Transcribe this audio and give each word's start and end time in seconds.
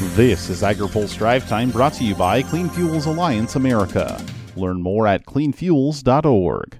This 0.00 0.48
is 0.48 0.62
AgriPulse 0.62 1.18
Drive 1.18 1.48
Time 1.48 1.72
brought 1.72 1.94
to 1.94 2.04
you 2.04 2.14
by 2.14 2.40
Clean 2.40 2.68
Fuels 2.68 3.06
Alliance 3.06 3.56
America. 3.56 4.24
Learn 4.54 4.80
more 4.80 5.08
at 5.08 5.26
cleanfuels.org. 5.26 6.78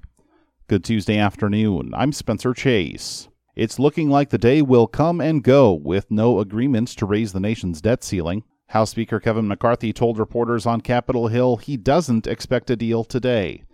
Good 0.68 0.84
Tuesday 0.84 1.18
afternoon. 1.18 1.90
I'm 1.96 2.12
Spencer 2.12 2.54
Chase. 2.54 3.28
It's 3.56 3.80
looking 3.80 4.08
like 4.08 4.30
the 4.30 4.38
day 4.38 4.62
will 4.62 4.86
come 4.86 5.20
and 5.20 5.42
go 5.42 5.72
with 5.72 6.12
no 6.12 6.38
agreements 6.38 6.94
to 6.94 7.06
raise 7.06 7.32
the 7.32 7.40
nation's 7.40 7.80
debt 7.80 8.04
ceiling. 8.04 8.44
House 8.68 8.90
Speaker 8.90 9.18
Kevin 9.18 9.48
McCarthy 9.48 9.92
told 9.92 10.16
reporters 10.16 10.64
on 10.64 10.80
Capitol 10.80 11.26
Hill 11.26 11.56
he 11.56 11.76
doesn't 11.76 12.28
expect 12.28 12.70
a 12.70 12.76
deal 12.76 13.02
today. 13.02 13.64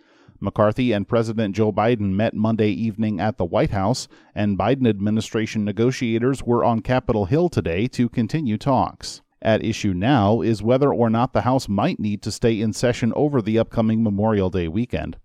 McCarthy 0.41 0.91
and 0.93 1.07
President 1.07 1.55
Joe 1.55 1.71
Biden 1.71 2.15
met 2.15 2.33
Monday 2.33 2.71
evening 2.71 3.21
at 3.21 3.37
the 3.37 3.45
White 3.45 3.73
House, 3.73 4.09
and 4.35 4.59
Biden 4.59 4.89
administration 4.89 5.67
negotiators 5.67 6.43
were 6.43 6.65
on 6.65 6.81
Capitol 6.81 7.27
Hill 7.27 7.51
today 7.51 7.87
to 7.89 8.09
continue 8.09 8.57
talks. 8.57 9.21
At 9.45 9.63
issue 9.63 9.93
now 9.93 10.41
is 10.41 10.63
whether 10.63 10.91
or 10.93 11.11
not 11.11 11.35
the 11.35 11.43
House 11.43 11.69
might 11.69 12.01
need 12.01 12.23
to 12.23 12.33
stay 12.33 12.59
in 12.59 12.73
session 12.73 13.13
over 13.15 13.43
the 13.43 13.59
upcoming 13.59 14.03
Memorial 14.03 14.49
Day 14.49 14.69
weekend. 14.69 15.19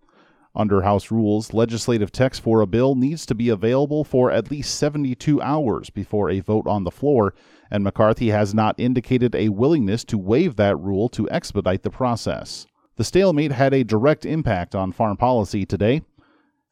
Under 0.54 0.82
House 0.82 1.10
rules, 1.10 1.54
legislative 1.54 2.12
text 2.12 2.42
for 2.42 2.60
a 2.60 2.68
bill 2.68 2.96
needs 2.96 3.26
to 3.28 3.34
be 3.34 3.48
available 3.48 4.04
for 4.04 4.30
at 4.30 4.52
least 4.52 4.76
72 4.76 5.42
hours 5.42 5.90
before 5.90 6.30
a 6.30 6.42
vote 6.42 6.68
on 6.68 6.84
the 6.84 6.92
floor, 6.92 7.34
and 7.72 7.82
McCarthy 7.82 8.28
has 8.30 8.54
not 8.54 8.78
indicated 8.78 9.36
a 9.36 9.48
willingness 9.48 10.04
to 10.04 10.18
waive 10.18 10.58
that 10.58 10.76
rule 10.76 11.08
to 11.10 11.30
expedite 11.30 11.84
the 11.84 11.90
process. 11.90 12.68
The 12.98 13.06
stalemate 13.06 13.54
had 13.54 13.74
a 13.74 13.86
direct 13.86 14.26
impact 14.26 14.76
on 14.76 14.92
farm 14.92 15.16
policy 15.16 15.66
today. 15.66 16.02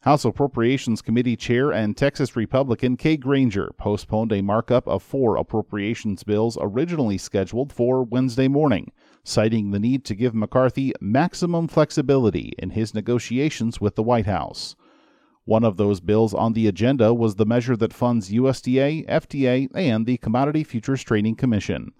House 0.02 0.24
Appropriations 0.24 1.02
Committee 1.02 1.34
Chair 1.34 1.72
and 1.72 1.96
Texas 1.96 2.36
Republican 2.36 2.96
Kay 2.96 3.16
Granger 3.16 3.72
postponed 3.76 4.30
a 4.30 4.42
markup 4.42 4.86
of 4.86 5.02
four 5.02 5.36
appropriations 5.36 6.22
bills 6.22 6.56
originally 6.60 7.18
scheduled 7.18 7.72
for 7.72 8.04
Wednesday 8.04 8.46
morning, 8.46 8.92
citing 9.24 9.72
the 9.72 9.80
need 9.80 10.04
to 10.04 10.14
give 10.14 10.36
McCarthy 10.36 10.92
maximum 11.00 11.66
flexibility 11.66 12.52
in 12.58 12.70
his 12.70 12.94
negotiations 12.94 13.80
with 13.80 13.96
the 13.96 14.04
White 14.04 14.26
House. 14.26 14.76
One 15.44 15.64
of 15.64 15.78
those 15.78 15.98
bills 15.98 16.32
on 16.32 16.52
the 16.52 16.68
agenda 16.68 17.12
was 17.12 17.34
the 17.34 17.44
measure 17.44 17.76
that 17.76 17.92
funds 17.92 18.30
USDA, 18.30 19.04
FDA, 19.08 19.68
and 19.74 20.06
the 20.06 20.18
Commodity 20.18 20.62
Futures 20.62 21.02
Trading 21.02 21.34
Commission. 21.34 21.92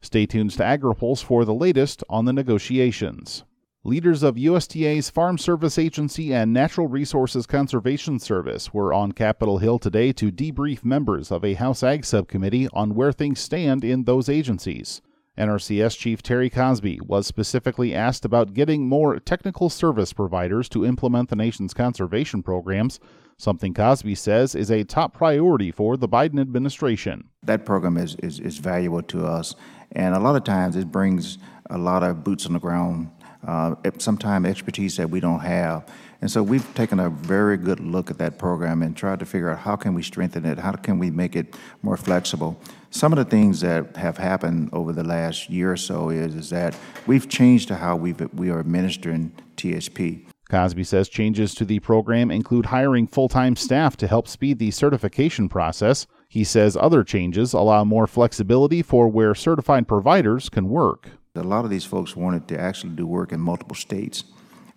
Stay 0.00 0.26
tuned 0.26 0.50
to 0.50 0.64
AgriPulse 0.64 1.22
for 1.22 1.44
the 1.44 1.54
latest 1.54 2.02
on 2.10 2.24
the 2.24 2.32
negotiations. 2.32 3.44
Leaders 3.84 4.24
of 4.24 4.34
USDA's 4.34 5.08
Farm 5.08 5.38
Service 5.38 5.78
Agency 5.78 6.34
and 6.34 6.52
Natural 6.52 6.88
Resources 6.88 7.46
Conservation 7.46 8.18
Service 8.18 8.74
were 8.74 8.92
on 8.92 9.12
Capitol 9.12 9.58
Hill 9.58 9.78
today 9.78 10.12
to 10.14 10.32
debrief 10.32 10.84
members 10.84 11.30
of 11.30 11.44
a 11.44 11.54
House 11.54 11.84
Ag 11.84 12.04
Subcommittee 12.04 12.68
on 12.72 12.96
where 12.96 13.12
things 13.12 13.38
stand 13.38 13.84
in 13.84 14.02
those 14.02 14.28
agencies. 14.28 15.00
NRCS 15.38 15.96
Chief 15.96 16.24
Terry 16.24 16.50
Cosby 16.50 16.98
was 17.06 17.28
specifically 17.28 17.94
asked 17.94 18.24
about 18.24 18.52
getting 18.52 18.88
more 18.88 19.20
technical 19.20 19.70
service 19.70 20.12
providers 20.12 20.68
to 20.70 20.84
implement 20.84 21.28
the 21.28 21.36
nation's 21.36 21.72
conservation 21.72 22.42
programs, 22.42 22.98
something 23.36 23.74
Cosby 23.74 24.16
says 24.16 24.56
is 24.56 24.72
a 24.72 24.82
top 24.82 25.14
priority 25.14 25.70
for 25.70 25.96
the 25.96 26.08
Biden 26.08 26.40
administration. 26.40 27.28
That 27.44 27.64
program 27.64 27.96
is, 27.96 28.16
is, 28.16 28.40
is 28.40 28.58
valuable 28.58 29.02
to 29.02 29.24
us, 29.24 29.54
and 29.92 30.16
a 30.16 30.18
lot 30.18 30.34
of 30.34 30.42
times 30.42 30.74
it 30.74 30.90
brings 30.90 31.38
a 31.70 31.78
lot 31.78 32.02
of 32.02 32.24
boots 32.24 32.44
on 32.44 32.54
the 32.54 32.58
ground 32.58 33.12
uh, 33.46 33.74
sometimes 33.98 34.46
expertise 34.46 34.96
that 34.96 35.10
we 35.10 35.20
don't 35.20 35.40
have. 35.40 35.88
And 36.20 36.30
so 36.30 36.42
we've 36.42 36.74
taken 36.74 36.98
a 36.98 37.10
very 37.10 37.56
good 37.56 37.78
look 37.78 38.10
at 38.10 38.18
that 38.18 38.38
program 38.38 38.82
and 38.82 38.96
tried 38.96 39.20
to 39.20 39.26
figure 39.26 39.50
out 39.50 39.60
how 39.60 39.76
can 39.76 39.94
we 39.94 40.02
strengthen 40.02 40.44
it, 40.44 40.58
how 40.58 40.72
can 40.72 40.98
we 40.98 41.10
make 41.10 41.36
it 41.36 41.56
more 41.82 41.96
flexible. 41.96 42.60
Some 42.90 43.12
of 43.12 43.18
the 43.18 43.24
things 43.24 43.60
that 43.60 43.96
have 43.96 44.18
happened 44.18 44.70
over 44.72 44.92
the 44.92 45.04
last 45.04 45.48
year 45.48 45.72
or 45.72 45.76
so 45.76 46.10
is, 46.10 46.34
is 46.34 46.50
that 46.50 46.76
we've 47.06 47.28
changed 47.28 47.70
how 47.70 47.94
we 47.94 48.12
we 48.12 48.50
are 48.50 48.58
administering 48.58 49.32
TSP. 49.56 50.26
Cosby 50.50 50.84
says 50.84 51.10
changes 51.10 51.54
to 51.54 51.66
the 51.66 51.78
program 51.80 52.30
include 52.30 52.66
hiring 52.66 53.06
full 53.06 53.28
time 53.28 53.54
staff 53.54 53.96
to 53.98 54.06
help 54.06 54.26
speed 54.26 54.58
the 54.58 54.70
certification 54.70 55.48
process. 55.48 56.06
He 56.28 56.42
says 56.42 56.76
other 56.76 57.04
changes 57.04 57.52
allow 57.52 57.84
more 57.84 58.06
flexibility 58.06 58.82
for 58.82 59.08
where 59.08 59.34
certified 59.34 59.86
providers 59.86 60.48
can 60.48 60.68
work. 60.68 61.10
A 61.34 61.42
lot 61.42 61.64
of 61.64 61.70
these 61.70 61.84
folks 61.84 62.16
wanted 62.16 62.48
to 62.48 62.58
actually 62.58 62.94
do 62.94 63.06
work 63.06 63.32
in 63.32 63.40
multiple 63.40 63.76
states, 63.76 64.24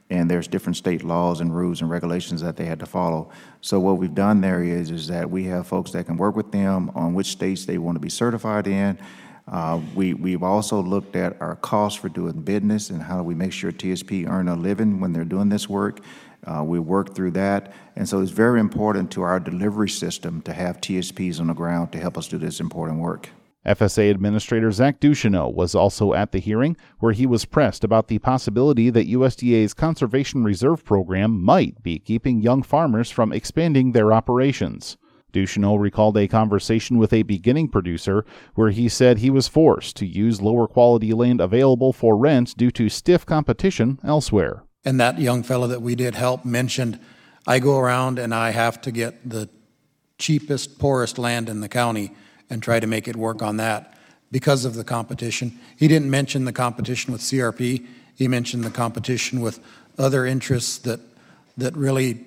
and 0.10 0.30
there's 0.30 0.48
different 0.48 0.76
state 0.76 1.04
laws 1.04 1.40
and 1.40 1.56
rules 1.56 1.82
and 1.82 1.90
regulations 1.90 2.42
that 2.42 2.58
they 2.58 2.66
had 2.66 2.80
to 2.80 2.86
follow. 2.86 3.32
So 3.62 3.80
what 3.80 3.98
we've 3.98 4.14
done 4.14 4.42
there 4.42 4.64
is 4.64 4.92
is 4.92 5.08
that 5.08 5.30
we 5.30 5.46
have 5.46 5.66
folks 5.66 5.92
that 5.92 6.06
can 6.06 6.18
work 6.18 6.36
with 6.36 6.52
them 6.52 6.92
on 6.94 7.14
which 7.14 7.28
states 7.28 7.66
they 7.66 7.78
want 7.78 7.96
to 7.96 8.00
be 8.00 8.10
certified 8.10 8.68
in. 8.68 9.00
Uh, 9.48 9.82
we, 9.96 10.14
we've 10.14 10.44
also 10.44 10.82
looked 10.82 11.16
at 11.16 11.42
our 11.42 11.56
costs 11.58 12.00
for 12.00 12.10
doing 12.10 12.42
business 12.42 12.90
and 12.90 13.02
how 13.02 13.18
do 13.18 13.24
we 13.24 13.34
make 13.34 13.52
sure 13.52 13.72
TSP 13.72 14.28
earn 14.30 14.48
a 14.48 14.56
living 14.56 15.00
when 15.00 15.14
they're 15.14 15.26
doing 15.26 15.50
this 15.50 15.68
work. 15.68 16.00
Uh, 16.46 16.64
we 16.64 16.80
work 16.80 17.16
through 17.16 17.32
that. 17.32 17.74
And 17.96 18.08
so 18.08 18.22
it's 18.22 18.32
very 18.32 18.60
important 18.60 19.12
to 19.12 19.22
our 19.22 19.40
delivery 19.40 19.90
system 19.90 20.42
to 20.44 20.54
have 20.54 20.82
TSPs 20.82 21.40
on 21.40 21.48
the 21.48 21.54
ground 21.54 21.92
to 21.92 22.00
help 22.00 22.18
us 22.18 22.28
do 22.28 22.38
this 22.38 22.60
important 22.60 23.00
work. 23.00 23.30
FSA 23.66 24.10
Administrator 24.10 24.72
Zach 24.72 25.00
Ducheneaux 25.00 25.54
was 25.54 25.76
also 25.76 26.14
at 26.14 26.32
the 26.32 26.40
hearing, 26.40 26.76
where 27.00 27.14
he 27.14 27.28
was 27.28 27.46
pressed 27.46 27.84
about 27.84 28.08
the 28.08 28.18
possibility 28.18 28.90
that 28.90 29.08
USDA's 29.08 29.76
Conservation 29.76 30.44
Reserve 30.44 30.84
Program 30.84 31.44
might 31.44 31.84
be 31.84 32.00
keeping 32.00 32.42
young 32.42 32.64
farmers 32.64 33.12
from 33.12 33.32
expanding 33.32 33.92
their 33.92 34.12
operations. 34.12 34.98
Ducheneaux 35.32 35.80
recalled 35.80 36.18
a 36.18 36.28
conversation 36.28 36.98
with 36.98 37.14
a 37.14 37.24
beginning 37.24 37.70
producer 37.70 38.26
where 38.56 38.72
he 38.72 38.90
said 38.90 39.20
he 39.20 39.30
was 39.30 39.48
forced 39.48 39.96
to 39.98 40.06
use 40.06 40.42
lower 40.42 40.68
quality 40.68 41.14
land 41.14 41.40
available 41.40 41.94
for 41.94 42.18
rent 42.18 42.58
due 42.58 42.72
to 42.72 42.90
stiff 42.90 43.26
competition 43.26 44.00
elsewhere. 44.04 44.64
And 44.84 45.00
that 45.00 45.20
young 45.20 45.44
fellow 45.44 45.68
that 45.68 45.82
we 45.82 45.96
did 45.96 46.16
help 46.16 46.44
mentioned, 46.44 47.00
I 47.48 47.60
go 47.60 47.78
around 47.78 48.18
and 48.18 48.34
I 48.34 48.50
have 48.50 48.82
to 48.82 48.92
get 48.92 49.30
the 49.30 49.50
cheapest, 50.18 50.80
poorest 50.80 51.18
land 51.18 51.48
in 51.48 51.62
the 51.62 51.70
county 51.70 52.12
and 52.52 52.62
try 52.62 52.80
to 52.80 52.86
make 52.86 53.08
it 53.08 53.16
work 53.16 53.42
on 53.42 53.58
that 53.58 53.98
because 54.32 54.66
of 54.66 54.76
the 54.76 54.84
competition. 54.84 55.60
He 55.76 55.88
didn't 55.88 56.10
mention 56.10 56.46
the 56.46 56.54
competition 56.54 57.12
with 57.12 57.22
CRP. 57.22 57.86
He 58.16 58.28
mentioned 58.28 58.64
the 58.64 58.70
competition 58.70 59.42
with 59.42 59.60
other 59.98 60.26
interests 60.26 60.78
that 60.80 61.00
that 61.58 61.76
really, 61.76 62.26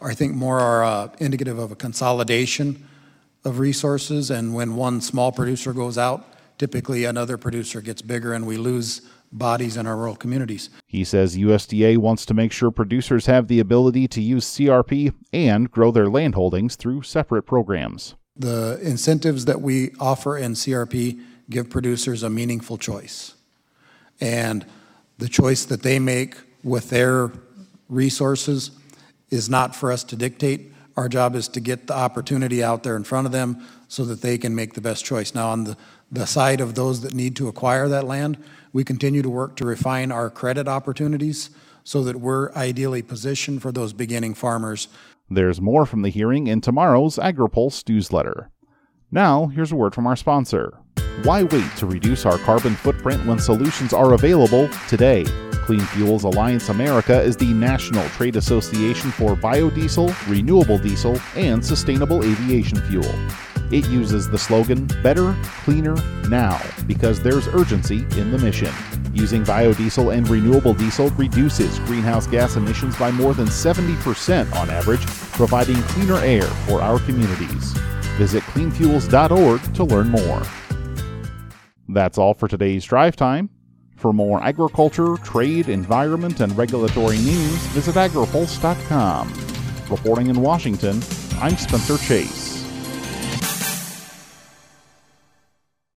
I 0.00 0.14
think, 0.14 0.34
more 0.34 0.60
are 0.60 0.84
uh, 0.84 1.08
indicative 1.18 1.58
of 1.58 1.72
a 1.72 1.76
consolidation 1.76 2.88
of 3.44 3.58
resources. 3.58 4.30
And 4.30 4.54
when 4.54 4.76
one 4.76 5.00
small 5.00 5.32
producer 5.32 5.72
goes 5.72 5.98
out, 5.98 6.26
typically 6.58 7.04
another 7.04 7.36
producer 7.36 7.80
gets 7.80 8.02
bigger, 8.02 8.32
and 8.32 8.46
we 8.46 8.56
lose 8.56 9.02
bodies 9.32 9.76
in 9.76 9.86
our 9.86 9.96
rural 9.96 10.16
communities. 10.16 10.70
He 10.86 11.04
says 11.04 11.36
USDA 11.36 11.98
wants 11.98 12.26
to 12.26 12.34
make 12.34 12.52
sure 12.52 12.70
producers 12.70 13.26
have 13.26 13.48
the 13.48 13.60
ability 13.60 14.06
to 14.08 14.20
use 14.20 14.44
CRP 14.44 15.14
and 15.32 15.70
grow 15.70 15.90
their 15.90 16.08
land 16.08 16.34
holdings 16.34 16.76
through 16.76 17.02
separate 17.02 17.44
programs. 17.44 18.14
The 18.36 18.78
incentives 18.82 19.44
that 19.44 19.60
we 19.60 19.92
offer 20.00 20.38
in 20.38 20.52
CRP 20.52 21.20
give 21.50 21.68
producers 21.68 22.22
a 22.22 22.30
meaningful 22.30 22.78
choice. 22.78 23.34
And 24.20 24.64
the 25.18 25.28
choice 25.28 25.64
that 25.66 25.82
they 25.82 25.98
make 25.98 26.36
with 26.64 26.90
their 26.90 27.32
resources 27.88 28.70
is 29.30 29.48
not 29.48 29.74
for 29.74 29.92
us 29.92 30.04
to 30.04 30.16
dictate. 30.16 30.72
Our 30.96 31.08
job 31.08 31.34
is 31.34 31.48
to 31.48 31.60
get 31.60 31.86
the 31.86 31.94
opportunity 31.94 32.62
out 32.62 32.82
there 32.82 32.96
in 32.96 33.04
front 33.04 33.26
of 33.26 33.32
them 33.32 33.66
so 33.88 34.04
that 34.04 34.22
they 34.22 34.38
can 34.38 34.54
make 34.54 34.74
the 34.74 34.80
best 34.80 35.04
choice. 35.04 35.34
Now, 35.34 35.50
on 35.50 35.64
the, 35.64 35.76
the 36.10 36.26
side 36.26 36.60
of 36.60 36.74
those 36.74 37.00
that 37.02 37.14
need 37.14 37.36
to 37.36 37.48
acquire 37.48 37.88
that 37.88 38.06
land, 38.06 38.38
we 38.72 38.84
continue 38.84 39.22
to 39.22 39.28
work 39.28 39.56
to 39.56 39.64
refine 39.64 40.10
our 40.12 40.30
credit 40.30 40.68
opportunities 40.68 41.50
so 41.84 42.04
that 42.04 42.16
we're 42.16 42.52
ideally 42.54 43.02
positioned 43.02 43.60
for 43.60 43.72
those 43.72 43.92
beginning 43.92 44.34
farmers 44.34 44.88
there's 45.34 45.60
more 45.60 45.86
from 45.86 46.02
the 46.02 46.08
hearing 46.08 46.46
in 46.46 46.60
tomorrow's 46.60 47.16
AgriPulse 47.16 47.88
newsletter. 47.88 48.50
Now, 49.10 49.46
here's 49.46 49.72
a 49.72 49.76
word 49.76 49.94
from 49.94 50.06
our 50.06 50.16
sponsor. 50.16 50.78
Why 51.22 51.42
wait 51.42 51.76
to 51.76 51.86
reduce 51.86 52.24
our 52.24 52.38
carbon 52.38 52.74
footprint 52.74 53.24
when 53.26 53.38
solutions 53.38 53.92
are 53.92 54.14
available 54.14 54.68
today? 54.88 55.24
Clean 55.64 55.80
Fuels 55.80 56.24
Alliance 56.24 56.68
America 56.68 57.20
is 57.20 57.36
the 57.36 57.52
national 57.52 58.08
trade 58.10 58.36
association 58.36 59.10
for 59.10 59.36
biodiesel, 59.36 60.14
renewable 60.28 60.78
diesel, 60.78 61.20
and 61.36 61.64
sustainable 61.64 62.24
aviation 62.24 62.80
fuel. 62.88 63.14
It 63.72 63.88
uses 63.88 64.28
the 64.28 64.38
slogan 64.38 64.86
Better, 65.02 65.34
Cleaner, 65.64 65.96
Now 66.28 66.60
because 66.86 67.22
there's 67.22 67.48
urgency 67.48 68.04
in 68.18 68.30
the 68.30 68.38
mission. 68.38 68.70
Using 69.14 69.44
biodiesel 69.44 70.14
and 70.14 70.28
renewable 70.28 70.74
diesel 70.74 71.08
reduces 71.10 71.78
greenhouse 71.80 72.26
gas 72.26 72.56
emissions 72.56 72.98
by 72.98 73.10
more 73.10 73.32
than 73.32 73.46
70% 73.46 74.54
on 74.56 74.68
average, 74.68 75.06
providing 75.06 75.76
cleaner 75.84 76.18
air 76.18 76.42
for 76.42 76.82
our 76.82 76.98
communities. 77.00 77.72
Visit 78.18 78.42
cleanfuels.org 78.42 79.74
to 79.74 79.84
learn 79.84 80.10
more. 80.10 80.42
That's 81.88 82.18
all 82.18 82.34
for 82.34 82.48
today's 82.48 82.84
drive 82.84 83.16
time. 83.16 83.48
For 83.96 84.12
more 84.12 84.42
agriculture, 84.42 85.16
trade, 85.16 85.70
environment, 85.70 86.40
and 86.40 86.54
regulatory 86.58 87.16
news, 87.18 87.58
visit 87.68 87.94
agripulse.com. 87.94 89.32
Reporting 89.88 90.26
in 90.26 90.42
Washington, 90.42 91.00
I'm 91.40 91.56
Spencer 91.56 91.96
Chase. 91.96 92.51